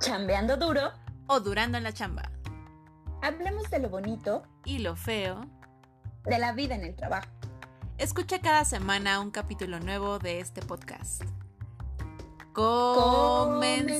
[0.00, 0.92] chambeando duro
[1.26, 2.30] o durando en la chamba.
[3.22, 5.40] Hablemos de lo bonito y lo feo
[6.24, 7.28] de la vida en el trabajo.
[7.98, 11.22] Escucha cada semana un capítulo nuevo de este podcast.
[12.52, 13.96] Comenzamos.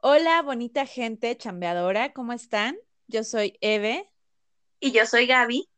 [0.00, 2.76] Hola, bonita gente chambeadora, ¿cómo están?
[3.06, 4.10] Yo soy Eve.
[4.80, 5.68] Y yo soy Gaby.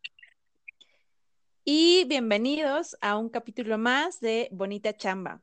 [1.69, 5.43] Y bienvenidos a un capítulo más de Bonita Chamba.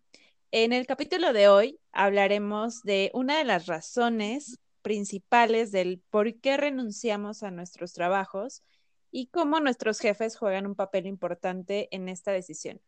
[0.52, 6.55] En el capítulo de hoy hablaremos de una de las razones principales del por qué
[6.55, 8.64] renunciamos a nuestros trabajos
[9.12, 12.80] y cómo nuestros jefes juegan un papel importante en esta decisión.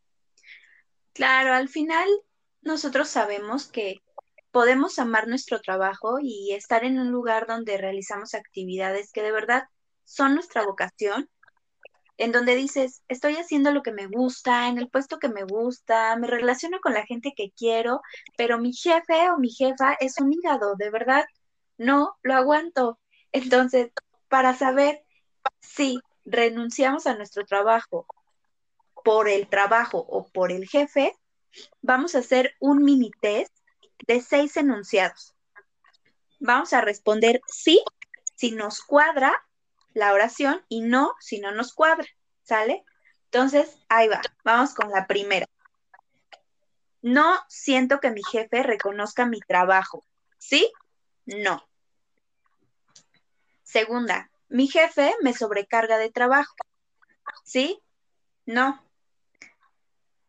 [1.11, 2.07] Claro, al final
[2.61, 3.97] nosotros sabemos que
[4.51, 9.65] podemos amar nuestro trabajo y estar en un lugar donde realizamos actividades que de verdad
[10.05, 11.29] son nuestra vocación
[12.17, 16.15] en donde dices, estoy haciendo lo que me gusta, en el puesto que me gusta,
[16.15, 18.01] me relaciono con la gente que quiero,
[18.37, 21.25] pero mi jefe o mi jefa es un hígado, de verdad,
[21.77, 22.99] no lo aguanto.
[23.31, 23.91] Entonces,
[24.29, 25.03] para saber
[25.59, 28.05] si renunciamos a nuestro trabajo
[29.03, 31.13] por el trabajo o por el jefe,
[31.81, 33.53] vamos a hacer un mini test
[34.07, 35.35] de seis enunciados.
[36.39, 37.81] Vamos a responder sí
[38.35, 39.33] si nos cuadra
[39.95, 42.05] la oración y no si no nos cuadra,
[42.43, 42.83] ¿sale?
[43.25, 45.47] Entonces, ahí va, vamos con la primera.
[47.01, 50.05] No siento que mi jefe reconozca mi trabajo.
[50.37, 50.71] ¿Sí?
[51.25, 51.67] No.
[53.63, 56.55] Segunda, mi jefe me sobrecarga de trabajo.
[57.43, 57.81] ¿Sí?
[58.45, 58.83] No.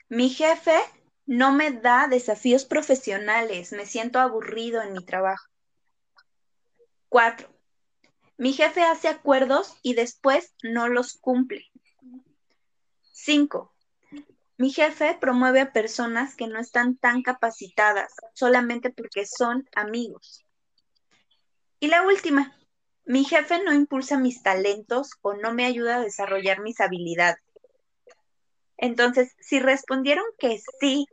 [0.09, 0.79] Mi jefe
[1.27, 3.73] no me da desafíos profesionales.
[3.73, 5.47] Me siento aburrido en mi trabajo.
[7.09, 7.56] Cuatro,
[8.39, 11.65] mi jefe hace acuerdos y después no los cumple.
[13.13, 13.75] Cinco,
[14.59, 20.45] mi jefe promueve a personas que no están tan capacitadas solamente porque son amigos.
[21.79, 22.57] Y la última,
[23.05, 27.43] mi jefe no impulsa mis talentos o no me ayuda a desarrollar mis habilidades.
[28.79, 31.07] Entonces, si respondieron que sí,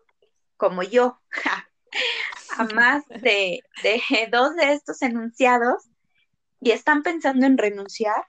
[0.57, 1.21] como yo,
[2.57, 5.83] a más de, de dos de estos enunciados,
[6.63, 8.25] y están pensando en renunciar,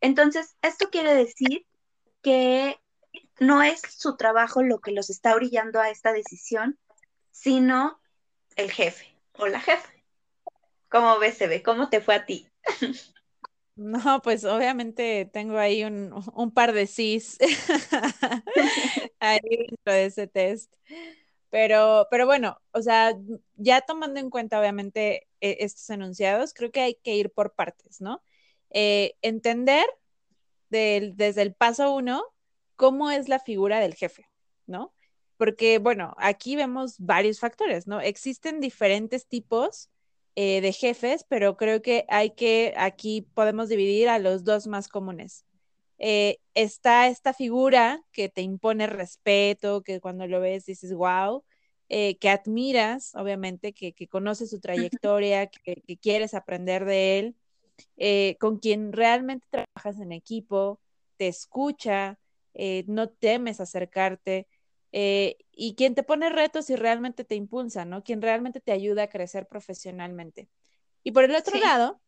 [0.00, 1.66] entonces esto quiere decir
[2.22, 2.78] que
[3.40, 6.78] no es su trabajo lo que los está brillando a esta decisión,
[7.32, 8.00] sino
[8.54, 9.88] el jefe o la jefa.
[10.88, 11.62] ¿Cómo ves, Eve?
[11.62, 12.48] ¿Cómo te fue a ti?
[13.74, 17.36] No, pues obviamente tengo ahí un, un par de sís
[19.20, 20.72] ahí dentro de ese test.
[21.56, 23.16] Pero, pero bueno, o sea,
[23.54, 28.02] ya tomando en cuenta obviamente e, estos enunciados, creo que hay que ir por partes,
[28.02, 28.22] ¿no?
[28.68, 29.86] Eh, entender
[30.68, 32.22] desde el paso uno
[32.74, 34.28] cómo es la figura del jefe,
[34.66, 34.92] ¿no?
[35.38, 38.02] Porque, bueno, aquí vemos varios factores, ¿no?
[38.02, 39.88] Existen diferentes tipos
[40.34, 44.88] eh, de jefes, pero creo que hay que, aquí podemos dividir a los dos más
[44.88, 45.46] comunes.
[45.96, 51.45] Eh, está esta figura que te impone respeto, que cuando lo ves dices, wow,
[51.88, 57.36] eh, que admiras, obviamente, que, que conoces su trayectoria, que, quieres aprender de él,
[57.96, 60.80] eh, con quien realmente trabajas en equipo,
[61.16, 62.18] te escucha,
[62.86, 64.46] no temes acercarte.
[64.92, 68.02] y quien te pone retos y realmente te impulsa, ¿no?
[68.02, 70.48] Quien realmente te ayuda a crecer profesionalmente.
[71.04, 72.00] Y por el otro lado,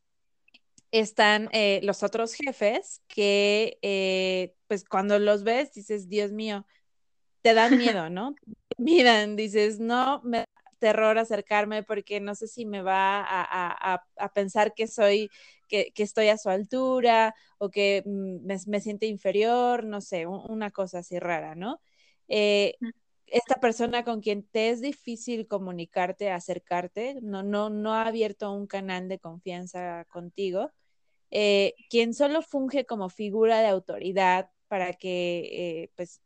[0.91, 6.67] están eh, los otros jefes que, eh, pues cuando los ves, dices, Dios mío,
[7.43, 8.35] te dan miedo, ¿no?
[8.79, 10.45] Miran, dices, no, me da
[10.79, 15.31] terror acercarme porque no sé si me va a, a, pensar que soy,
[15.69, 20.27] que, que, estoy a su altura o que mm, me, me siente inferior, no sé,
[20.27, 21.81] una cosa así rara, ¿no?
[22.29, 22.75] Eh,
[23.27, 28.67] esta persona con quien te es difícil comunicarte, acercarte, no, no, no ha abierto un
[28.67, 30.71] canal de confianza contigo,
[31.31, 36.23] eh, quien solo funge como figura de autoridad para que, eh, pues,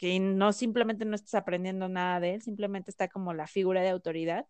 [0.00, 3.90] que no simplemente no estés aprendiendo nada de él, simplemente está como la figura de
[3.90, 4.46] autoridad.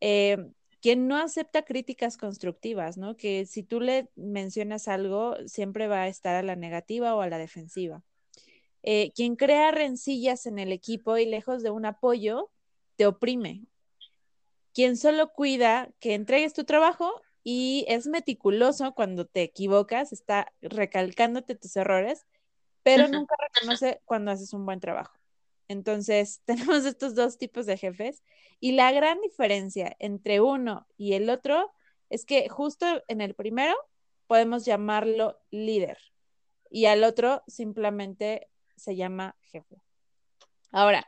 [0.00, 0.36] Eh,
[0.82, 3.16] quien no acepta críticas constructivas, ¿no?
[3.16, 7.28] Que si tú le mencionas algo, siempre va a estar a la negativa o a
[7.30, 8.02] la defensiva.
[9.14, 12.50] quien crea rencillas en el equipo y lejos de un apoyo,
[12.96, 13.62] te oprime.
[14.74, 21.54] Quien solo cuida que entregues tu trabajo y es meticuloso cuando te equivocas, está recalcándote
[21.54, 22.26] tus errores,
[22.84, 25.18] pero nunca reconoce cuando haces un buen trabajo.
[25.66, 28.22] Entonces, tenemos estos dos tipos de jefes
[28.60, 31.72] y la gran diferencia entre uno y el otro
[32.10, 33.74] es que justo en el primero
[34.28, 35.98] podemos llamarlo líder
[36.70, 39.82] y al otro simplemente se llama jefe.
[40.70, 41.06] Ahora,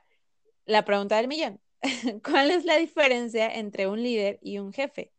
[0.64, 1.61] la pregunta del millón.
[2.25, 5.12] ¿Cuál es la diferencia entre un líder y un jefe?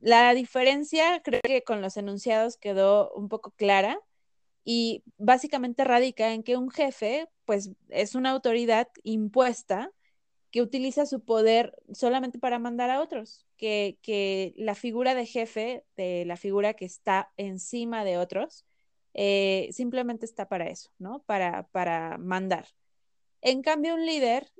[0.00, 3.98] La diferencia creo que con los enunciados quedó un poco clara
[4.64, 9.92] y básicamente radica en que un jefe pues es una autoridad impuesta
[10.50, 15.84] que utiliza su poder solamente para mandar a otros, que, que la figura de jefe,
[15.96, 18.64] de la figura que está encima de otros,
[19.14, 21.22] eh, simplemente está para eso, ¿no?
[21.24, 22.66] Para, para mandar.
[23.40, 24.50] En cambio, un líder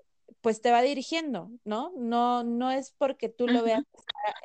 [0.40, 1.92] pues te va dirigiendo, ¿no?
[1.96, 3.82] No, no es porque tú lo veas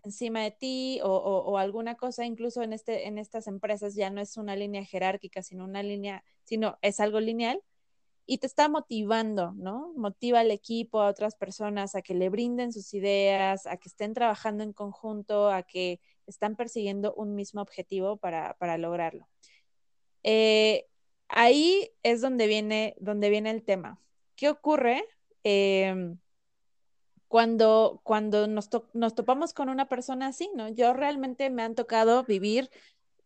[0.03, 4.37] encima de ti o, alguna cosa, incluso en, este, en estas empresas ya no es
[4.37, 7.61] una línea jerárquica, sino una línea, sino es algo lineal
[8.25, 9.91] y te está motivando, ¿no?
[9.95, 14.13] Motiva al equipo, a otras personas a que le brinden sus ideas, a que estén
[14.13, 19.27] trabajando en conjunto, a que están persiguiendo un mismo objetivo para, lograrlo.
[20.21, 20.85] Eh,
[21.27, 23.99] ahí es donde viene, donde viene el tema.
[24.35, 25.03] ¿Qué ocurre
[25.43, 26.17] Em,
[27.27, 30.69] cuando, cuando nos, nos, topamos con una persona así, ¿no?
[30.69, 32.69] Yo realmente me han tocado vivir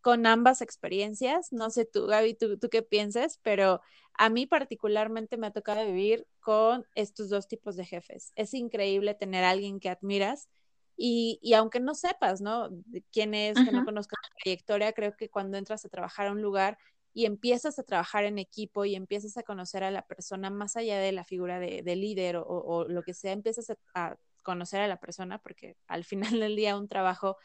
[0.01, 1.53] con ambas experiencias.
[1.53, 3.81] No sé tú, Gaby, tú, tú, qué piensas, pero
[4.15, 8.33] a mí particularmente me ha tocado vivir con estos dos tipos de jefes.
[8.35, 10.49] Es increíble tener a alguien que admiras
[10.97, 12.69] y, y aunque no sepas, ¿no?
[13.11, 16.41] Quién es, que no conozcas su trayectoria, creo que cuando entras a trabajar a un
[16.41, 16.77] lugar
[17.13, 20.97] y empiezas a trabajar en equipo y empiezas a conocer a la persona más allá
[20.99, 25.37] de la figura de, líder o, lo que sea, empiezas a, conocer a la persona
[25.37, 26.03] porque al
[26.35, 27.37] final del día un trabajo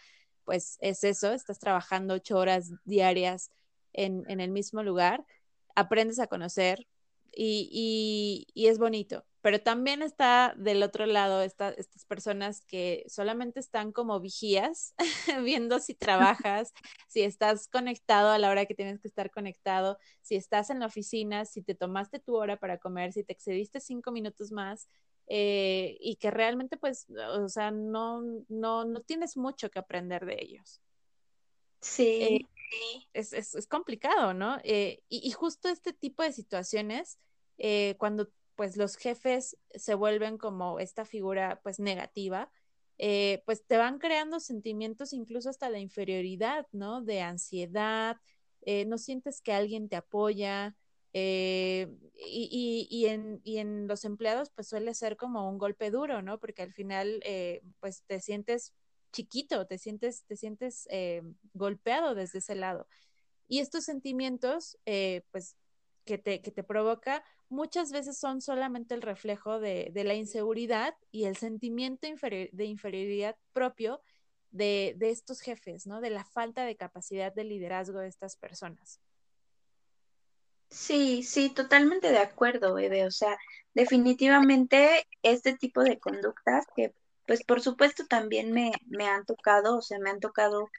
[0.45, 3.51] pues es eso, estás trabajando ocho horas diarias
[3.93, 5.25] en, en el mismo lugar,
[5.75, 6.87] aprendes a conocer
[7.39, 7.69] y,
[8.55, 13.93] y, y es bonito pero también está del otro lado estas personas que solamente están
[13.93, 14.95] como vigías,
[15.45, 16.73] viendo si trabajas,
[17.09, 20.87] si estás conectado a la hora que tienes que estar conectado, si estás en la
[20.87, 24.89] oficina, si te tomaste tu hora para comer, si te excediste cinco minutos más.
[25.31, 30.39] Eh, y que realmente pues, o sea, no, no, no tienes mucho que aprender de
[30.41, 30.81] ellos.
[31.81, 32.23] Sí.
[32.23, 32.41] Eh,
[33.13, 34.59] es, es, es, complicado, ¿no?
[34.65, 37.19] Eh, y, y, justo este tipo de situaciones,
[37.99, 42.51] cuando pues los jefes se vuelven como esta figura pues negativa,
[42.99, 47.01] eh, pues te van creando sentimientos incluso hasta de inferioridad, ¿no?
[47.01, 48.17] De ansiedad,
[48.63, 50.77] eh, no sientes que alguien te apoya.
[51.13, 56.21] Eh, y, y, en, y, en, los empleados pues suele ser como un golpe duro,
[56.21, 56.39] ¿no?
[56.41, 57.23] Porque al final
[57.79, 58.75] pues te sientes
[59.13, 60.89] chiquito, te sientes, te sientes
[61.55, 62.89] golpeado desde ese lado.
[63.47, 64.77] Y estos sentimientos
[65.31, 65.57] pues
[66.09, 71.27] que te, que te provoca muchas veces son solamente el reflejo de, la inseguridad y
[71.27, 74.01] el sentimiento de inferioridad propio
[74.51, 76.01] de, estos jefes, ¿no?
[76.01, 79.01] De la falta de capacidad de liderazgo de estas personas.
[80.71, 83.05] Sí, sí, totalmente de acuerdo, bebé.
[83.05, 83.37] O sea,
[83.75, 86.95] definitivamente este tipo de conductas que,
[87.27, 90.71] pues por supuesto también me, me han tocado, o sea, me han tocado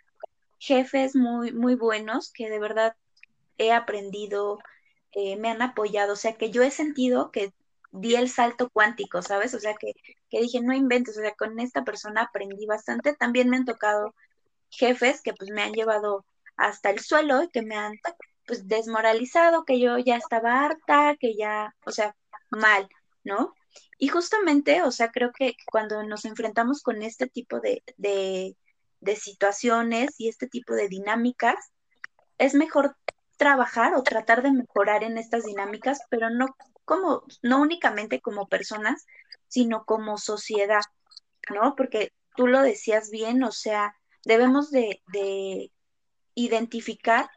[0.57, 2.95] jefes muy, muy buenos que de verdad
[3.59, 4.57] he aprendido
[5.13, 7.53] eh, me han apoyado, o sea que yo he sentido que
[7.91, 9.53] di el salto cuántico, ¿sabes?
[9.53, 9.93] O sea que,
[10.29, 13.15] que dije, no inventes, o sea, con esta persona aprendí bastante.
[13.15, 14.13] También me han tocado
[14.69, 16.25] jefes que pues me han llevado
[16.57, 17.93] hasta el suelo y que me han
[18.45, 22.15] pues desmoralizado, que yo ya estaba harta, que ya, o sea,
[22.49, 22.89] mal,
[23.23, 23.53] ¿no?
[23.99, 28.55] Y justamente, o sea, creo que cuando nos enfrentamos con este tipo de, de,
[29.01, 31.71] de situaciones y este tipo de dinámicas,
[32.37, 32.95] es mejor
[33.39, 36.47] trabajar o tratar de mejorar en estas dinámicas, pero no
[36.83, 39.07] como, no únicamente como personas,
[39.47, 40.83] sino como sociedad,
[41.49, 41.75] ¿no?
[41.75, 45.01] Porque tú lo decías bien, o sea, debemos de,
[46.35, 47.29] identificar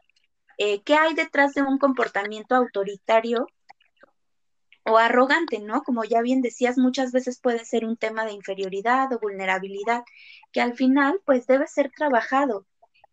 [0.58, 3.46] eh, qué hay detrás de un comportamiento autoritario
[4.84, 5.82] o arrogante, ¿no?
[5.82, 10.02] Como ya bien decías, muchas veces puede ser un tema de inferioridad o vulnerabilidad,
[10.50, 12.66] que al final pues debe ser trabajado.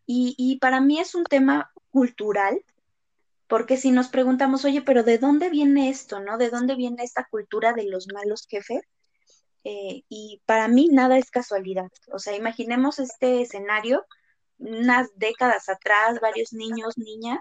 [0.06, 2.60] Y, y para mí es un tema cultural,
[3.50, 6.38] porque si nos preguntamos, oye, pero ¿de dónde viene esto, no?
[6.38, 8.80] ¿De dónde viene esta cultura de los malos jefes?
[9.64, 11.88] Eh, y para mí nada es casualidad.
[12.12, 14.06] O sea, imaginemos este escenario,
[14.58, 17.40] unas décadas atrás, varios niños, niñas,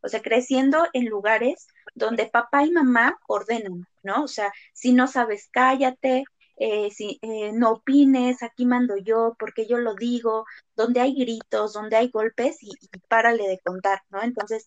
[0.00, 4.24] o sea, creciendo en lugares donde papá y mamá ordenan, ¿no?
[4.24, 6.24] O sea, si no sabes, cállate,
[6.56, 11.74] eh, si eh, no opines, aquí mando yo, porque yo lo digo, donde hay gritos,
[11.74, 14.22] donde hay golpes y, y párale de contar, ¿no?
[14.22, 14.64] Entonces,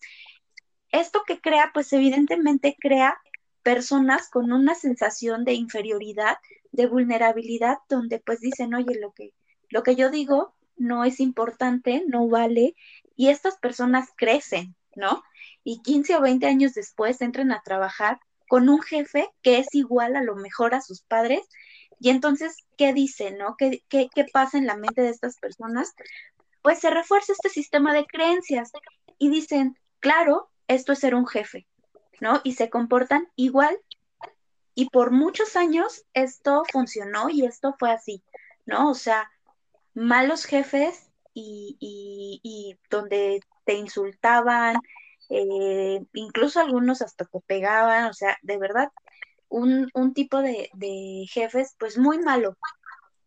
[0.94, 3.18] esto que crea, pues evidentemente crea
[3.62, 6.36] personas con una sensación de inferioridad,
[6.72, 9.32] de vulnerabilidad, donde pues dicen, oye, lo que,
[9.70, 12.74] lo que yo digo no es importante, no vale,
[13.16, 15.22] y estas personas crecen, ¿no?
[15.62, 20.16] Y 15 o 20 años después entran a trabajar con un jefe que es igual
[20.16, 21.40] a lo mejor a sus padres.
[22.00, 23.56] Y entonces, ¿qué dice, no?
[23.56, 25.94] ¿Qué, qué, qué pasa en la mente de estas personas?
[26.62, 28.72] Pues se refuerza este sistema de creencias
[29.18, 31.66] y dicen, claro, esto es ser un jefe,
[32.20, 32.40] ¿no?
[32.44, 33.78] Y se comportan igual.
[34.74, 38.24] Y por muchos años esto funcionó y esto fue así,
[38.66, 38.90] ¿no?
[38.90, 39.30] O sea,
[39.94, 44.76] malos jefes y, y, y donde te insultaban,
[45.30, 48.88] eh, incluso algunos hasta te pegaban, o sea, de verdad,
[49.48, 52.56] un, un tipo de, de, jefes pues muy malo.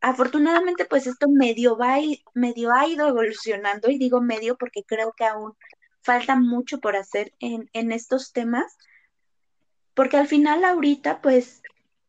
[0.02, 1.98] Afortunadamente pues esto medio, va
[2.34, 5.54] medio ha ido evolucionando y digo medio porque creo que aún
[6.08, 8.78] falta mucho por hacer en, en estos temas,
[9.94, 11.62] porque al final ahorita pues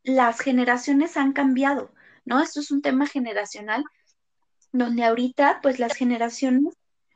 [0.05, 1.93] las generaciones han cambiado,
[2.25, 2.41] ¿no?
[2.41, 3.83] Esto es un tema generacional
[4.71, 6.75] donde ahorita pues las generaciones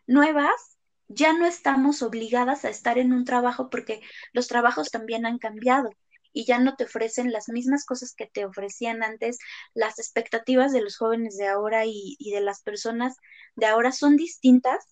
[0.08, 4.00] nuevas ya no estamos obligadas a estar en un trabajo porque
[4.32, 5.90] los trabajos también han cambiado
[6.32, 9.38] y ya no te ofrecen las mismas cosas que te ofrecían antes.
[9.72, 13.18] Las expectativas de los jóvenes de ahora y, y de las personas
[13.54, 14.84] de ahora son distintas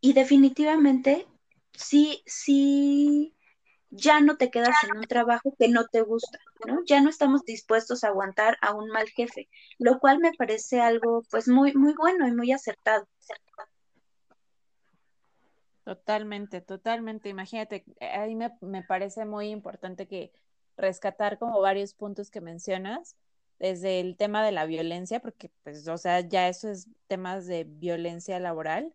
[0.00, 1.26] y definitivamente
[1.72, 3.34] sí, sí,
[3.90, 6.80] ya no te quedas en un trabajo que no te gusta, ¿no?
[6.86, 9.48] Ya no estamos dispuestos a aguantar a un mal jefe,
[9.78, 13.06] lo cual me parece algo pues muy, muy bueno y muy acertado.
[15.84, 17.28] Totalmente, totalmente.
[17.28, 20.32] Imagínate, a mí me, me, parece muy importante que
[20.76, 23.16] rescatar como varios puntos que mencionas,
[23.58, 27.64] desde el tema de la violencia, porque pues, o sea, ya eso es temas de
[27.64, 28.92] violencia laboral.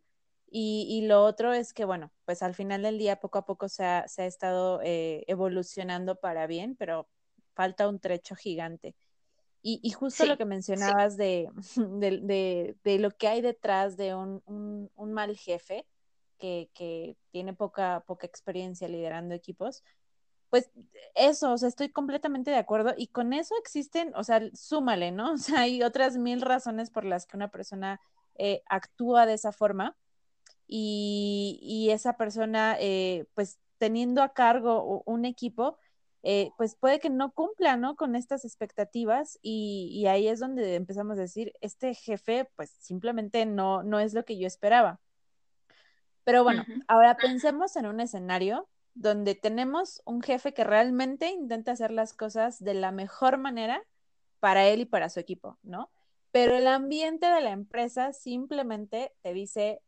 [0.53, 3.69] Y, y lo otro es que, bueno, pues al final del día poco a poco
[3.69, 7.07] se ha, se ha estado eh, evolucionando para bien, pero
[7.53, 8.93] falta un trecho gigante.
[9.61, 11.19] Y, y justo sí, lo que mencionabas sí.
[11.19, 15.87] de, de, de, de, lo que hay detrás de un, un, un mal jefe,
[16.37, 19.83] que, que, tiene poca, poca experiencia liderando equipos,
[20.49, 20.69] pues
[21.15, 25.31] eso, o sea, estoy completamente de acuerdo y con eso existen, o sea, súmale, ¿no?
[25.35, 28.01] O sea, hay otras mil razones por las que una persona
[28.35, 29.95] eh, actúa de esa forma
[30.73, 35.77] y, y esa persona, eh, pues teniendo a cargo un equipo,
[36.23, 37.97] eh, pues puede que no cumpla, ¿no?
[37.97, 43.45] Con estas expectativas y, y, ahí es donde empezamos a decir, este jefe, pues simplemente
[43.45, 45.01] no, no es lo que yo esperaba.
[46.23, 46.83] Pero bueno, uh -huh.
[46.87, 52.63] ahora pensemos en un escenario donde tenemos un jefe que realmente intenta hacer las cosas
[52.63, 53.83] de la mejor manera
[54.39, 55.91] para él y para su equipo, ¿no?
[56.31, 59.81] Pero el ambiente de la empresa simplemente te dice,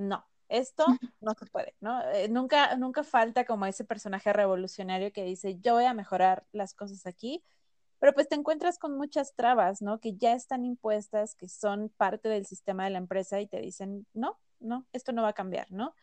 [0.00, 0.86] no, esto
[1.20, 2.02] no se puede, ¿no?
[2.10, 6.74] Eh, nunca, nunca falta como ese personaje revolucionario que dice, yo voy a mejorar las
[6.74, 7.44] cosas aquí,
[7.98, 10.00] pero pues te encuentras con muchas trabas, ¿no?
[10.00, 14.06] Que ya están impuestas, que son parte del sistema de la empresa y te dicen,
[14.14, 15.94] no, no, esto no va a cambiar, ¿no?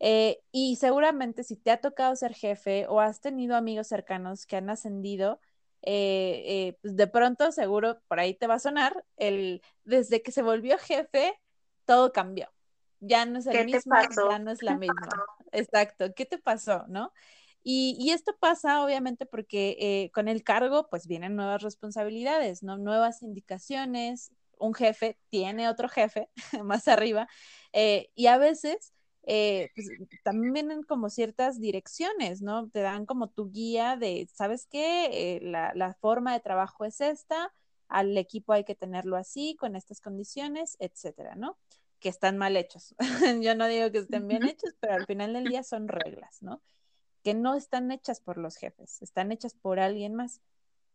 [0.00, 4.56] Eh, y seguramente si te ha tocado ser jefe o has tenido amigos cercanos que
[4.56, 5.40] han ascendido,
[5.82, 10.42] eh, pues de pronto seguro por ahí te va a sonar el desde que se
[10.42, 11.40] volvió jefe,
[11.84, 12.48] todo cambió.
[13.00, 13.94] Ya no es el mismo,
[14.30, 15.08] ya no es la misma.
[15.52, 16.12] Exacto.
[16.14, 16.84] ¿Qué te pasó?
[16.88, 17.12] ¿No?
[17.62, 22.78] Y, y esto pasa obviamente porque eh, con el cargo pues vienen nuevas responsabilidades, ¿no?
[22.78, 24.32] Nuevas indicaciones.
[24.58, 26.28] Un jefe tiene otro jefe
[26.64, 27.28] más arriba
[27.72, 28.92] eh, y a veces
[29.24, 29.88] eh, pues,
[30.24, 32.68] también vienen como ciertas direcciones, ¿no?
[32.70, 35.38] Te dan como tu guía de, ¿sabes qué?
[35.42, 37.52] La, la, forma de trabajo es esta,
[37.88, 41.58] al equipo hay que tenerlo así, con estas condiciones, etcétera, ¿no?
[42.00, 42.94] Que están mal hechos.
[43.42, 46.62] Yo no digo que estén bien hechos, pero al final del día son reglas, ¿no?
[47.22, 50.40] Que no están hechas por los jefes, están hechas por alguien más.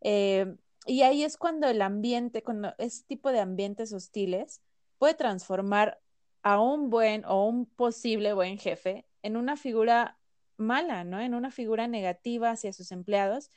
[0.01, 0.55] Eh,
[0.85, 4.61] y ahí es cuando el ambiente, cuando ese tipo de ambientes hostiles
[4.97, 5.99] puede transformar
[6.41, 10.19] a un buen o un posible buen jefe en una figura
[10.57, 11.19] mala, ¿no?
[11.19, 13.49] En una figura negativa hacia sus empleados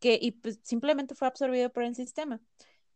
[0.00, 2.40] que y pues, simplemente fue absorbido por el sistema.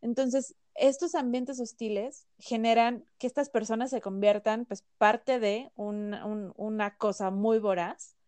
[0.00, 6.52] Entonces, estos ambientes hostiles generan que estas personas se conviertan, pues, parte de un, un,
[6.56, 8.18] una cosa muy voraz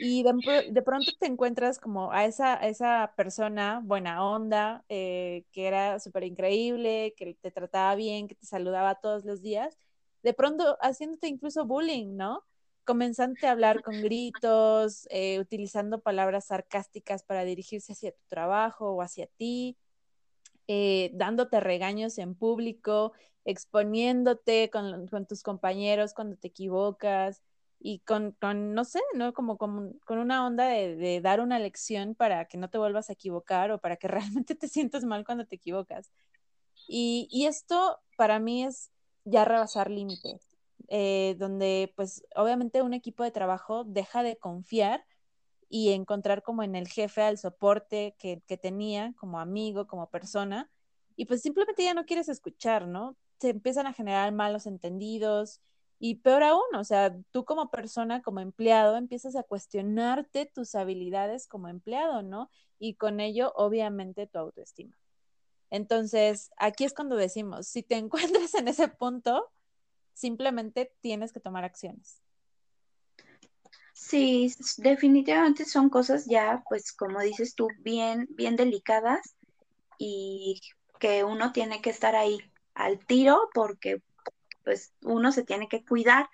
[0.00, 6.22] y de, pronto te encuentras como a esa, persona buena onda, eh, que era súper
[6.24, 9.76] increíble, que te trataba bien, que te saludaba todos los días,
[10.22, 12.44] de pronto haciéndote incluso bullying, ¿no?
[12.84, 19.02] Comenzando a hablar con gritos, eh, utilizando palabras sarcásticas para dirigirse hacia tu trabajo o
[19.02, 19.76] hacia ti,
[20.68, 23.12] eh, dándote regaños en público,
[23.44, 27.42] exponiéndote con, tus compañeros cuando te equivocas
[27.80, 28.36] y con,
[28.74, 29.32] no sé, ¿no?
[29.32, 33.70] Como, con una onda de, dar una lección para que no te vuelvas a equivocar
[33.72, 36.12] o para que realmente te sientas mal cuando te equivocas.
[36.86, 38.90] Y, y esto para mí es
[39.24, 40.56] ya rebasar límites,
[40.88, 45.04] eh, donde pues obviamente un equipo de trabajo deja de confiar
[45.68, 50.70] y encontrar como en el jefe al soporte que, que tenía como amigo, como persona,
[51.16, 53.16] y pues simplemente ya no quieres escuchar, ¿no?
[53.40, 55.60] Se empiezan a generar malos entendidos
[55.98, 61.48] y peor aún, o sea, tú como persona, como empleado, empiezas a cuestionarte tus habilidades
[61.48, 62.50] como empleado, ¿no?
[62.78, 64.96] Y con ello, obviamente, tu autoestima.
[65.70, 69.50] Entonces, aquí es cuando decimos, si te encuentras en ese punto,
[70.14, 72.22] simplemente tienes que tomar acciones.
[74.08, 79.34] Sí, definitivamente son cosas ya, pues como dices tú, bien, bien delicadas
[79.98, 80.62] y
[80.98, 82.40] que uno tiene que estar ahí
[82.74, 84.00] al tiro porque
[84.64, 86.30] pues uno se tiene que cuidar,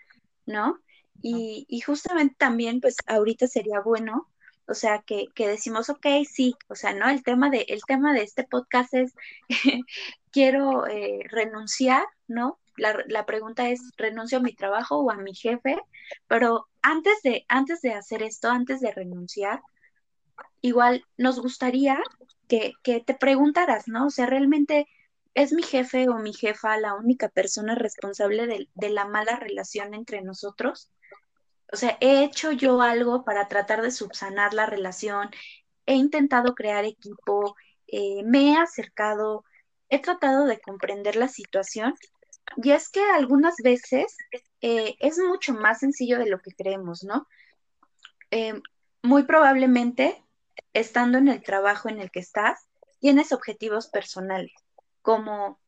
[0.47, 0.79] ¿no?
[1.21, 4.29] Y, y justamente también, pues ahorita sería bueno,
[4.69, 7.11] o sea, que, que, decimos, ok, sí, o sea, ¿no?
[7.11, 9.15] El tema de, el tema de este podcast es,
[10.31, 12.61] quiero eh, renunciar, ¿no?
[12.77, 15.79] La, la, pregunta es, ¿renuncio a mi trabajo o a mi jefe?
[16.27, 19.61] Pero antes de, antes de hacer esto, antes de renunciar,
[20.61, 22.03] igual nos gustaría
[22.49, 24.07] que, que te preguntaras, ¿no?
[24.07, 24.87] O sea, realmente
[25.35, 29.93] ¿Es mi jefe o mi jefa la única persona responsable de, de, la mala relación
[29.93, 30.93] entre nosotros?
[31.73, 35.31] O sea, ¿he hecho yo algo para tratar de subsanar la relación?
[35.87, 37.57] ¿He intentado crear equipo?
[37.89, 39.45] Eh, ¿Me he acercado?
[39.89, 41.95] ¿He tratado de comprender la situación?
[42.57, 44.17] Y es que algunas veces
[44.61, 47.27] eh, es mucho más sencillo de lo que creemos, ¿no?
[48.31, 48.61] Eh,
[49.03, 50.23] muy probablemente,
[50.73, 52.67] estando en el trabajo en el que estás,
[53.01, 54.53] tienes objetivos personales
[55.03, 55.61] como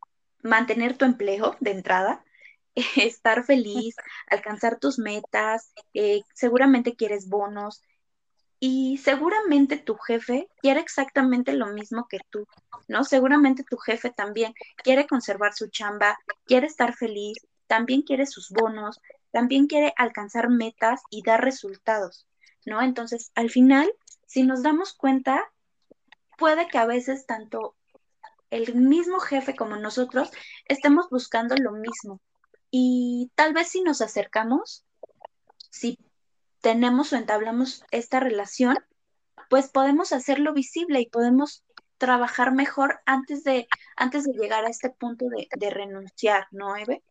[0.43, 2.25] mantener tu empleo de entrada,
[2.97, 3.95] estar feliz,
[4.29, 7.83] alcanzar tus metas, eh, seguramente quieres bonos
[8.59, 12.47] y seguramente tu jefe quiere exactamente lo mismo que tú,
[12.89, 13.05] ¿no?
[13.05, 17.37] Seguramente tu jefe también quiere conservar su chamba, quiere estar feliz,
[17.67, 22.27] también quiere sus bonos, también quiere alcanzar metas y dar resultados,
[22.65, 22.81] ¿no?
[22.81, 23.93] Entonces, al final,
[24.27, 25.45] si nos damos cuenta,
[26.39, 27.77] puede que a veces tanto
[28.51, 30.31] el mismo jefe como nosotros
[30.67, 32.21] estemos buscando lo mismo.
[32.71, 34.85] Y tal vez si nos acercamos,
[35.71, 35.99] si
[36.67, 38.77] tenemos o entablamos esta relación,
[39.49, 41.65] pues podemos hacerlo visible y podemos
[41.97, 47.05] trabajar mejor antes de, antes de llegar a este punto de, de renunciar, ¿no, Eve?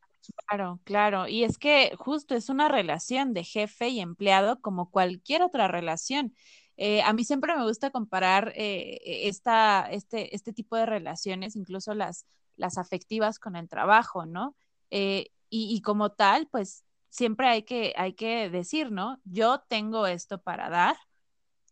[0.45, 1.29] Claro, claro.
[1.29, 6.35] Y es que justo es una relación de jefe y empleado como cualquier otra relación.
[6.75, 11.55] Eh, a mí siempre me gusta comparar eh, e, esta, este, este tipo de relaciones,
[11.55, 12.25] incluso las,
[12.57, 14.53] las afectivas con el trabajo, ¿no?
[14.91, 16.84] Eh, y, y, como tal, pues
[17.15, 19.21] siempre hay que, hay que decir, ¿no?
[19.23, 20.97] Yo tengo esto para dar,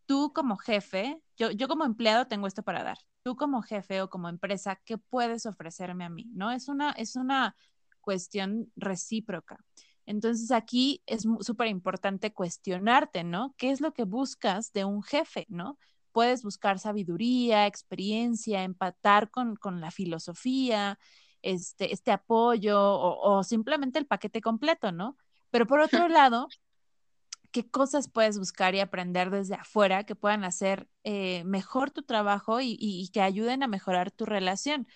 [0.05, 4.09] tú como jefe, yo, yo como empleado tengo esto para dar, tú como jefe o
[4.09, 6.29] como empresa, ¿qué puedes ofrecerme a mí?
[6.33, 6.51] ¿No?
[6.51, 7.55] Es una, es una
[7.99, 9.57] cuestión recíproca.
[10.05, 13.53] Entonces aquí es súper importante cuestionarte, ¿no?
[13.57, 15.77] ¿Qué es lo que buscas de un jefe, ¿no?
[16.13, 20.99] Puedes buscar sabiduría, experiencia, empatar con, con la filosofía,
[21.41, 25.17] este, este apoyo o, o, simplemente el paquete completo, ¿no?
[25.53, 26.47] Pero por otro lado,
[27.51, 32.59] ¿qué cosas puedes buscar y aprender desde afuera que puedan hacer eh, mejor tu trabajo
[32.59, 34.87] y, que ayuden a mejorar tu relación?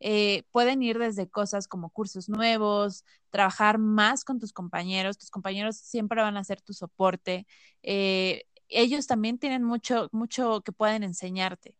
[0.00, 5.76] Eh, pueden ir desde cosas como cursos nuevos, trabajar más con tus compañeros, tus compañeros
[5.76, 7.46] siempre van a ser tu soporte.
[7.84, 11.76] Eh, ellos también tienen mucho, mucho que pueden enseñarte.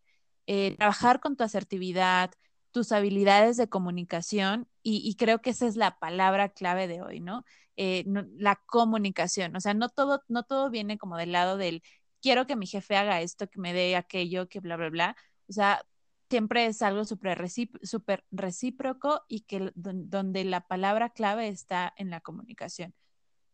[0.78, 2.30] Trabajar con tu asertividad,
[2.72, 7.44] tus habilidades de comunicación y, creo que esa es la palabra clave de hoy, ¿no?
[8.06, 8.24] ¿no?
[8.36, 11.82] La comunicación, o sea, no todo, no todo viene como del lado del
[12.20, 15.16] quiero que mi jefe haga esto, que me dé aquello, que bla, bla, bla.
[15.48, 15.84] O sea,
[16.30, 17.44] siempre es algo súper
[17.82, 22.94] super recíproco y que donde la palabra clave está en la comunicación.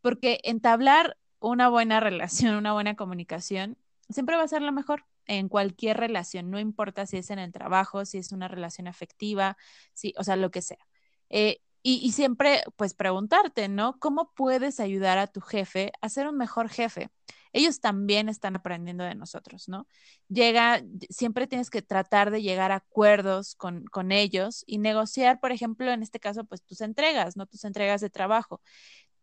[0.03, 5.49] Porque entablar una buena relación, una buena comunicación, siempre va a ser lo mejor en
[5.49, 9.57] cualquier relación, no importa si es en el trabajo, si es una relación afectiva,
[9.93, 10.87] si, o sea, lo que sea.
[11.31, 13.97] Eh, y, siempre, pues, preguntarte, ¿no?
[14.01, 17.11] ¿Cómo puedes ayudar a tu jefe a ser un mejor jefe?
[17.53, 19.87] ellos también están aprendiendo de nosotros, ¿no?
[20.29, 25.53] Llega, siempre tienes que tratar de llegar a acuerdos con, con ellos y negociar, por
[25.53, 27.47] ejemplo, en este caso, pues tus entregas, ¿no?
[27.47, 28.61] Tus entregas de trabajo.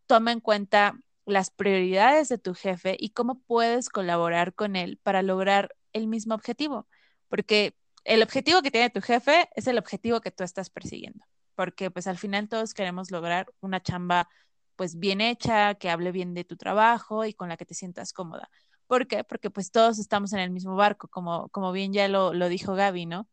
[0.07, 5.21] Toma en cuenta las prioridades de tu jefe y cómo puedes colaborar con él para
[5.21, 6.87] lograr el mismo objetivo,
[7.29, 11.25] porque el objetivo que tiene tu jefe es el objetivo que tú estás persiguiendo,
[11.55, 14.29] porque pues al final todos queremos lograr una chamba
[14.75, 18.11] pues bien hecha, que hable bien de tu trabajo y con la que te sientas
[18.11, 18.49] cómoda.
[18.87, 19.23] ¿Por qué?
[19.23, 22.73] Porque pues todos estamos en el mismo barco, como, como bien ya lo, lo dijo
[22.73, 23.27] Gaby, ¿no?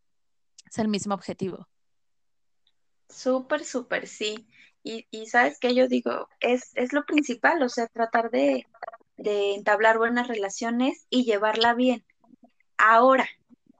[0.70, 1.68] Es el mismo objetivo.
[3.08, 4.46] Súper, súper, sí.
[4.82, 8.66] Y, y sabes que yo digo, es, es lo principal, o sea, tratar de,
[9.16, 12.04] de entablar buenas relaciones y llevarla bien.
[12.82, 13.28] Ahora,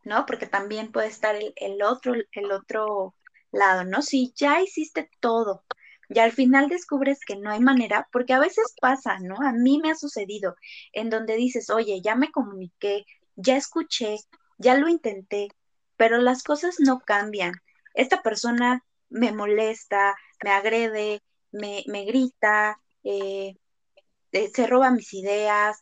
[0.05, 0.27] ¿no?
[0.27, 3.15] Porque también puede estar el, otro, el otro
[3.53, 4.03] lado, ¿no?
[4.03, 5.65] Si ya hiciste todo,
[6.09, 9.37] y al final descubres que no hay manera, porque a veces pasa, ¿no?
[9.47, 10.57] A mí me ha sucedido
[10.93, 14.17] en donde dices, oye, ya me comuniqué, ya escuché,
[14.59, 15.49] ya lo intenté,
[15.97, 17.53] pero las cosas no cambian.
[17.95, 23.57] Esta persona me molesta, me agrede, me, me grita, eh,
[24.33, 25.79] eh, se roba mis ideas,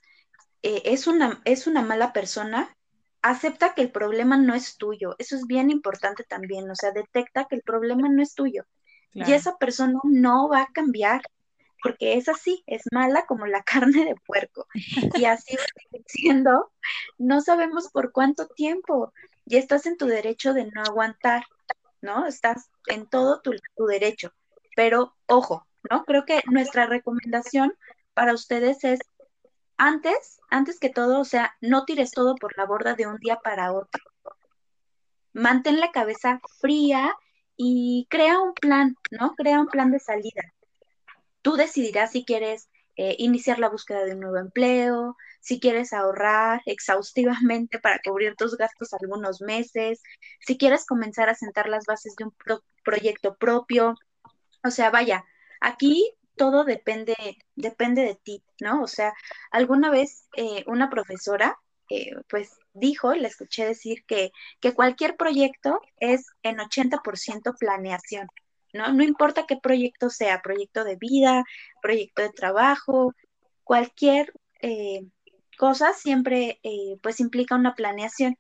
[0.62, 2.76] eh, es, una, es una mala persona,
[3.22, 5.14] acepta que el problema no es tuyo.
[5.18, 8.64] Eso es bien importante también, o sea, detecta que el problema no es tuyo.
[9.12, 11.22] Y esa persona no va a cambiar,
[11.83, 14.66] porque es así, es mala como la carne de puerco.
[15.16, 15.57] Y así
[16.07, 16.70] siendo,
[17.16, 19.12] no sabemos por cuánto tiempo.
[19.44, 21.44] Y estás en tu derecho de no aguantar,
[22.00, 22.26] ¿no?
[22.26, 24.31] Estás en todo tu, tu derecho.
[24.76, 26.04] Pero ojo, ¿no?
[26.04, 27.72] Creo que nuestra recomendación
[28.14, 29.00] para ustedes es
[29.78, 33.36] antes, antes que todo, o sea, no tires todo por la borda de un día
[33.42, 34.02] para otro.
[35.32, 37.14] Mantén la cabeza fría
[37.56, 39.34] y crea un plan, ¿no?
[39.36, 40.42] Crea un plan de salida.
[41.42, 46.60] Tú decidirás si quieres eh, iniciar la búsqueda de un nuevo empleo, si quieres ahorrar
[46.66, 50.02] exhaustivamente para cubrir tus gastos algunos meses,
[50.40, 52.34] si quieres comenzar a sentar las bases de un
[52.84, 53.94] proyecto propio.
[54.64, 55.24] O sea, vaya,
[55.60, 57.14] aquí todo depende,
[57.55, 58.83] depende de ti, ¿no?
[58.83, 59.12] O sea,
[59.51, 61.59] alguna vez eh, una profesora
[61.90, 68.29] eh, pues dijo, le escuché decir que, que cualquier proyecto es en 80% planeación,
[68.72, 68.92] ¿no?
[68.92, 71.44] No importa qué proyecto sea, proyecto de vida,
[71.83, 73.14] proyecto de trabajo,
[73.64, 75.07] cualquier eh,
[75.59, 76.61] cosa siempre
[77.03, 78.37] pues implica una planeación.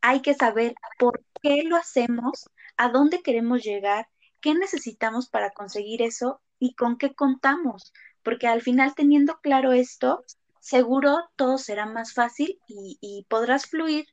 [0.00, 4.08] Hay que saber por qué lo hacemos, a dónde queremos llegar,
[4.40, 7.92] qué necesitamos para conseguir eso y con qué contamos,
[8.22, 10.24] porque al final teniendo claro esto,
[10.60, 14.06] seguro todo será más fácil y, podrás fluir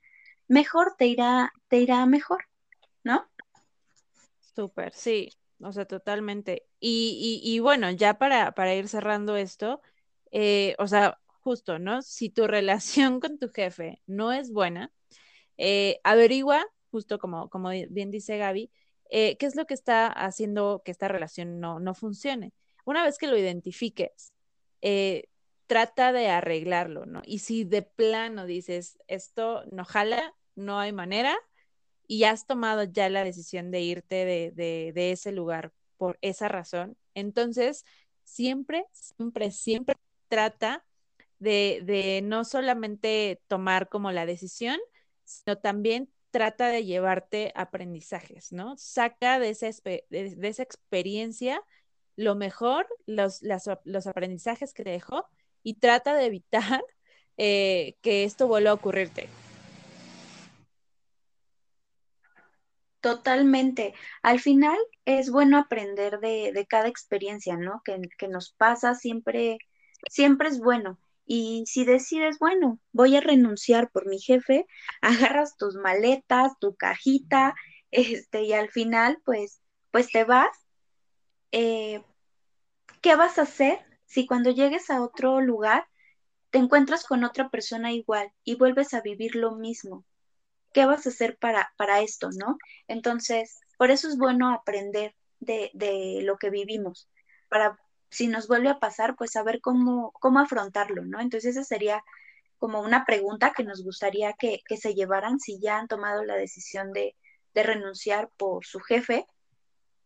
[0.47, 2.45] mejor, te irá, te irá mejor,
[3.03, 3.29] ¿no?
[4.55, 5.29] Súper, sí,
[5.59, 6.65] o sea, totalmente.
[6.79, 9.81] Y, bueno, ya para, para, ir cerrando esto,
[10.31, 12.01] eh, o sea, justo, ¿no?
[12.01, 14.91] Si tu relación con tu jefe no es buena,
[15.57, 18.71] eh, averigua, justo como, como bien dice Gaby,
[19.09, 22.53] eh, qué es lo que está haciendo que esta relación no, no funcione.
[22.85, 24.33] Una vez que lo identifiques,
[25.67, 27.21] trata de arreglarlo, ¿no?
[27.25, 31.37] Y si de plano dices, esto no jala, no hay manera,
[32.07, 37.85] y has tomado ya la decisión de irte de, ese lugar por esa razón, entonces
[38.23, 39.95] siempre, siempre, siempre
[40.29, 40.85] trata
[41.39, 44.79] de, de, no solamente tomar como la decisión,
[45.25, 48.77] sino también trata de llevarte aprendizajes, ¿no?
[48.77, 51.63] Saca de esa, de, esa experiencia
[52.15, 53.41] lo mejor, los,
[53.85, 55.27] los aprendizajes que dejó
[55.63, 56.83] y trata de evitar
[57.37, 59.27] eh, que esto vuelva a ocurrirte.
[63.01, 63.95] Totalmente.
[64.21, 67.81] Al final es bueno aprender de, cada experiencia, ¿no?
[67.83, 69.57] Que, que, nos pasa siempre,
[70.07, 70.99] siempre es bueno.
[71.27, 74.65] Y si decides, bueno, voy a renunciar por mi jefe,
[75.01, 77.53] agarras tus maletas, tu cajita,
[77.91, 79.61] este, y al final, pues,
[79.91, 80.57] pues te vas.
[81.51, 82.01] Eh,
[83.01, 83.87] ¿Qué vas a hacer?
[84.07, 85.87] si cuando llegues a otro lugar
[86.49, 90.05] te encuentras con otra persona igual y vuelves a vivir lo mismo,
[90.73, 92.57] ¿qué vas a hacer para, para esto, no?
[92.87, 97.09] Entonces, por eso es bueno aprender de, de lo que vivimos,
[97.49, 97.77] para
[98.09, 101.19] si nos vuelve a pasar, pues saber cómo, cómo afrontarlo, ¿no?
[101.19, 102.03] Entonces, esa sería
[102.57, 106.35] como una pregunta que nos gustaría que, que se llevaran si ya han tomado la
[106.35, 107.15] decisión de,
[107.53, 109.27] de renunciar por su jefe.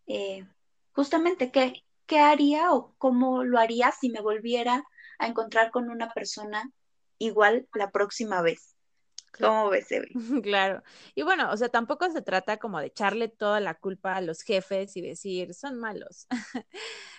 [0.08, 0.46] Eh,
[0.94, 4.84] justamente, ¿qué, qué haría o cómo lo haría si me volviera
[5.18, 6.70] a encontrar con una persona
[7.20, 8.71] igual la próxima vez.
[9.40, 9.88] ¿Cómo ves?
[10.44, 10.84] Claro.
[11.16, 14.42] Y bueno, o sea, tampoco se trata como de echarle toda la culpa a los
[14.42, 16.28] jefes y decir, son malos,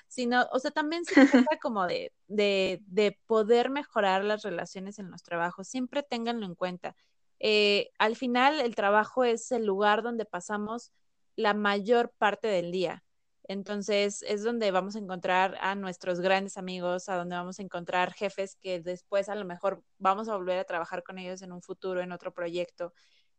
[0.08, 1.14] sino, o sea, también se
[1.46, 5.68] trata como de, de, de, poder mejorar las relaciones en los trabajos.
[5.68, 6.96] Siempre ténganlo en cuenta.
[7.38, 10.92] Eh, al final, el trabajo es el lugar donde pasamos
[11.34, 13.02] la mayor parte del día.
[13.52, 18.12] Entonces es donde vamos a encontrar a nuestros grandes amigos, a donde vamos a encontrar
[18.12, 21.62] jefes que después a lo mejor vamos a volver a trabajar con ellos en un
[21.62, 22.92] futuro, en otro proyecto.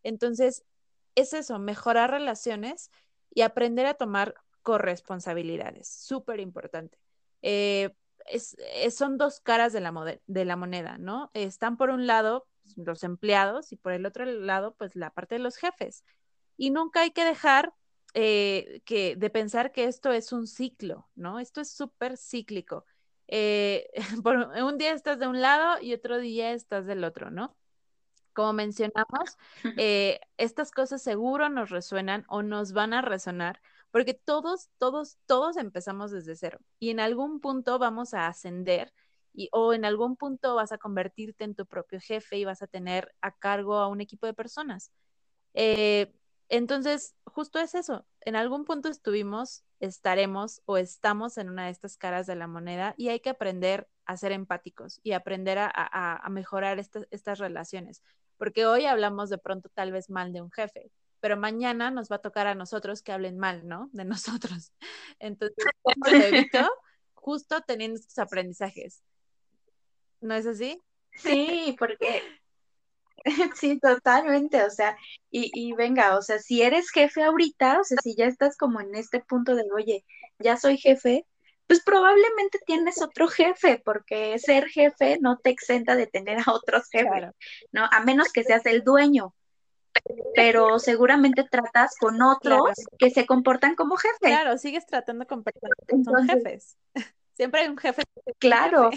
[0.03, 0.63] Entonces
[1.15, 2.91] es eso, mejorar relaciones
[3.31, 6.97] y aprender a tomar corresponsabilidades, súper importante.
[7.41, 7.95] Eh,
[8.91, 11.29] son dos caras de la, de la moneda, ¿no?
[11.33, 15.35] Están por un lado pues, los empleados y por el otro lado, pues la parte
[15.35, 16.05] de los jefes.
[16.55, 17.73] Y nunca hay que dejar
[18.13, 21.39] eh, que, de pensar que esto es un ciclo, ¿no?
[21.39, 22.85] Esto es súper cíclico.
[23.27, 23.89] eh,
[24.23, 27.57] por un día estás de un lado y otro día estás del otro, ¿no?
[28.33, 29.37] Como mencionamos,
[29.77, 35.57] eh, estas cosas seguro nos resuenan o nos van a resonar porque todos, todos, todos
[35.57, 38.91] empezamos desde cero y en algún punto vamos a ascender
[39.33, 42.67] y, o en algún punto vas a convertirte en tu propio jefe y vas a
[42.67, 44.91] tener a cargo a un equipo de personas.
[45.53, 46.13] Eh,
[46.49, 48.05] entonces, justo es eso.
[48.21, 52.93] En algún punto estuvimos, estaremos o estamos en una de estas caras de la moneda
[52.97, 58.01] y hay que aprender a ser empáticos y aprender a, mejorar estas relaciones.
[58.37, 62.17] Porque hoy hablamos de pronto tal vez mal de un jefe, pero mañana nos va
[62.17, 63.89] a tocar a nosotros que hablen mal, ¿no?
[63.93, 64.05] De
[64.59, 64.73] nosotros.
[65.19, 66.59] Entonces, ¿cómo lo evito?
[67.13, 69.01] Justo teniendo estos aprendizajes.
[70.19, 70.81] ¿No es así?
[71.15, 72.21] Sí, porque
[73.55, 74.97] Sí, totalmente, o sea,
[75.31, 78.81] y, y venga, o sea, si eres jefe ahorita, o sea, si ya estás como
[78.81, 80.05] en este punto de, oye,
[80.39, 81.25] ya soy jefe,
[81.67, 86.89] pues probablemente tienes otro jefe, porque ser jefe no te exenta de tener a otros
[86.91, 87.31] jefes,
[87.71, 87.85] ¿no?
[87.91, 89.33] A menos que seas el dueño,
[90.35, 94.17] pero seguramente tratas con otros que se comportan como jefe.
[94.21, 96.77] Claro, sigues tratando con personas que son jefes.
[97.33, 98.03] Siempre hay un jefe.
[98.39, 98.89] Claro.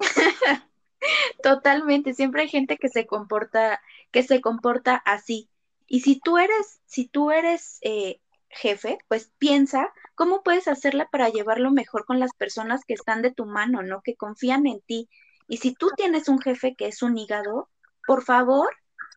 [1.42, 3.80] Totalmente, siempre hay gente que se comporta,
[4.10, 5.48] que se comporta así.
[5.86, 11.28] Y si tú eres, si tú eres eh, jefe, pues piensa cómo puedes hacerla para
[11.28, 14.02] llevarlo mejor con las personas que están de tu mano, ¿no?
[14.02, 15.08] Que confían en ti.
[15.48, 17.70] Y si tú tienes un jefe que es un hígado,
[18.06, 18.68] por favor,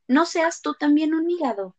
[0.08, 1.76] no seas tú también un hígado.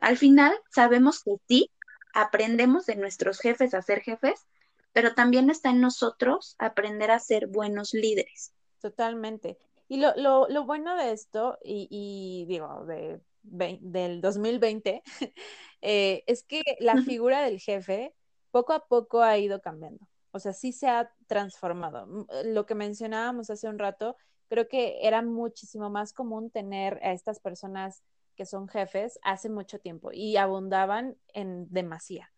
[0.00, 1.70] Al final sabemos que sí,
[2.12, 4.46] aprendemos de nuestros jefes a ser jefes,
[4.92, 8.55] pero también está en nosotros aprender a ser buenos líderes.
[8.86, 9.58] Totalmente.
[9.88, 15.02] Y lo, lo, lo bueno de esto, y, y digo, de, del 2020,
[15.82, 18.14] eh, es que la figura del jefe
[18.52, 20.06] poco a poco ha ido cambiando.
[20.30, 22.26] O sea, sí se ha transformado.
[22.30, 24.16] Eh, lo que mencionábamos hace un rato,
[24.48, 28.04] creo que era muchísimo más común tener a estas personas
[28.36, 32.32] que son jefes hace mucho tiempo y abundaban en demasía.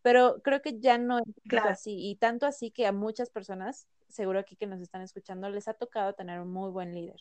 [0.00, 1.24] Pero creo que ya no es
[1.64, 5.68] así, y tanto así que a muchas personas seguro aquí que nos están escuchando, les
[5.68, 7.20] ha tocado tener un muy buen líder.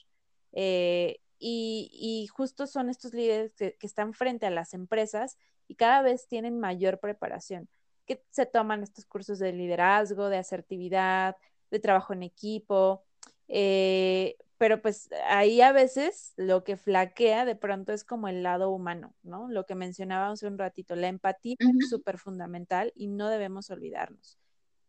[0.51, 6.27] Eh, y, justo son estos líderes que, están frente a las empresas y cada vez
[6.27, 7.69] tienen mayor preparación,
[8.05, 11.37] que se toman estos cursos de liderazgo, de asertividad,
[11.71, 13.05] de trabajo en equipo,
[13.47, 18.71] eh, pero pues ahí a veces lo que flaquea de pronto es como el lado
[18.71, 19.47] humano, ¿no?
[19.49, 24.37] Lo que mencionábamos un ratito, la empatía es súper fundamental y no debemos olvidarnos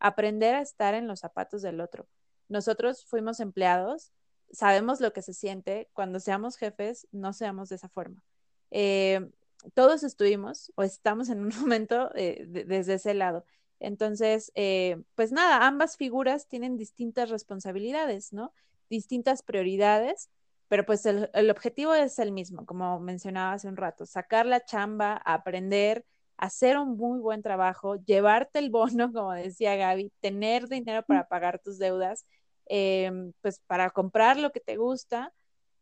[0.00, 2.08] aprender a estar en los zapatos del otro.
[2.48, 4.12] Nosotros fuimos empleados,
[4.50, 8.22] sabemos lo que se siente, cuando seamos jefes, no seamos de esa forma.
[8.70, 9.30] Eh,
[9.74, 13.44] todos estuvimos o estamos en un momento eh, desde ese lado.
[13.78, 18.52] Entonces, eh, pues nada, ambas figuras tienen distintas responsabilidades, ¿no?
[18.90, 20.28] Distintas prioridades,
[20.68, 24.64] pero pues el, el objetivo es el mismo, como mencionaba hace un rato, sacar la
[24.64, 26.04] chamba, aprender,
[26.40, 31.60] hacer un muy buen trabajo, llevarte el bono, como decía Gaby, tener dinero para pagar
[31.60, 32.26] tus deudas,
[32.66, 35.32] em, pues para comprar lo que te gusta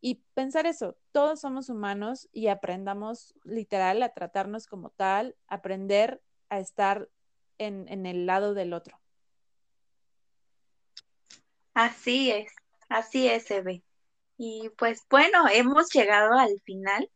[0.01, 6.59] y pensar eso, todos somos humanos y aprendamos literal a tratarnos como tal, aprender a
[6.59, 7.09] estar
[7.59, 9.01] en, en el lado del otro.
[11.75, 12.53] Así es,
[12.89, 13.85] así es, Eve.
[14.37, 17.09] Y pues bueno, hemos llegado al final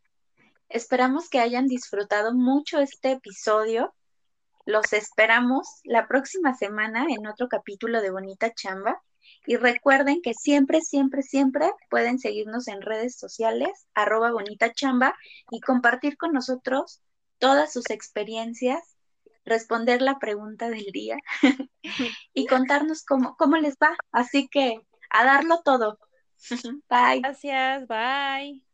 [0.73, 3.93] Esperamos que hayan disfrutado mucho este episodio.
[4.65, 8.99] Los esperamos la próxima semana en otro capítulo de Bonita Chamba.
[9.45, 15.13] Y recuerden que siempre, siempre, siempre pueden seguirnos en redes sociales, arroba bonita chamba,
[15.51, 17.01] y compartir con nosotros
[17.37, 18.81] todas sus experiencias,
[19.45, 21.17] responder la pregunta del día
[22.33, 23.95] y contarnos cómo, cómo les va.
[24.11, 24.81] Así que
[25.11, 25.99] a darlo todo.
[26.89, 27.19] Bye.
[27.21, 28.72] Gracias, bye.